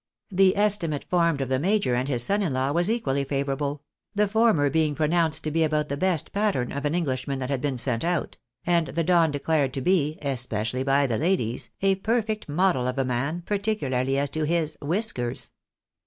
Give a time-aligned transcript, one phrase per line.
[0.31, 3.79] The estimate formed of the major and his son in law was equally favoi; rable;
[4.15, 7.61] the former being pronounced to be about the best pattern of an Englishman that had
[7.61, 12.49] been sent out; and the Don declared to be, especially by the ladies, a perfect
[12.49, 15.51] model of a man, particularly as to his" whiskers."